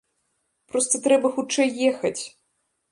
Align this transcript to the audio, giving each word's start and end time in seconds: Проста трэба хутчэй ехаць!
Проста 0.71 1.03
трэба 1.05 1.27
хутчэй 1.37 1.69
ехаць! 1.93 2.21